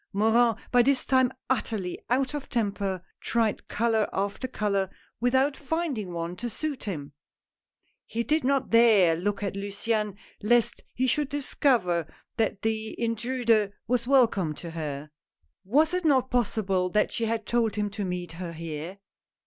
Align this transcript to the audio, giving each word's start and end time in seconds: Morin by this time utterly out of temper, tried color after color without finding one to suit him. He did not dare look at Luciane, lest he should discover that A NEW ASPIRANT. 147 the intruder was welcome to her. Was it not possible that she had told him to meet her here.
Morin 0.13 0.55
by 0.71 0.81
this 0.81 1.05
time 1.05 1.31
utterly 1.47 1.99
out 2.09 2.33
of 2.33 2.49
temper, 2.49 3.03
tried 3.19 3.67
color 3.67 4.09
after 4.11 4.47
color 4.47 4.89
without 5.19 5.55
finding 5.55 6.11
one 6.11 6.35
to 6.35 6.49
suit 6.49 6.85
him. 6.85 7.13
He 8.07 8.23
did 8.23 8.43
not 8.43 8.71
dare 8.71 9.15
look 9.15 9.43
at 9.43 9.53
Luciane, 9.53 10.17
lest 10.41 10.81
he 10.95 11.05
should 11.05 11.29
discover 11.29 12.11
that 12.37 12.65
A 12.65 12.95
NEW 12.97 13.13
ASPIRANT. 13.13 13.19
147 13.45 13.45
the 13.45 13.59
intruder 13.67 13.73
was 13.85 14.07
welcome 14.07 14.55
to 14.55 14.71
her. 14.71 15.11
Was 15.63 15.93
it 15.93 16.03
not 16.03 16.31
possible 16.31 16.89
that 16.89 17.11
she 17.11 17.25
had 17.25 17.45
told 17.45 17.75
him 17.75 17.91
to 17.91 18.03
meet 18.03 18.31
her 18.31 18.53
here. 18.53 18.97